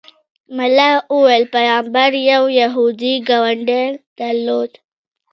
ملا 0.57 0.89
ویل 1.21 1.43
پیغمبر 1.55 2.09
یو 2.31 2.43
یهودي 2.61 3.13
ګاونډی 3.27 3.83
درلود. 4.19 4.71